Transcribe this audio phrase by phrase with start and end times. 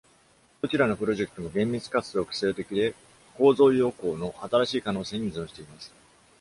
[0.63, 2.95] どちらのプロジェクトも厳密かつ独創的で、
[3.35, 5.93] 構造用鋼の新しい可能性に依存しています。